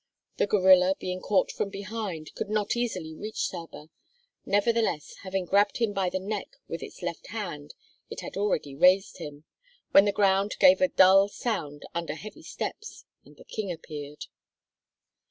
[0.37, 3.89] The gorilla, being caught from behind, could not easily reach Saba;
[4.47, 7.75] nevertheless, having grabbed him by the neck with its left hand
[8.09, 9.43] it had already raised him,
[9.91, 14.25] when the ground gave a dull sound under heavy steps and the King appeared.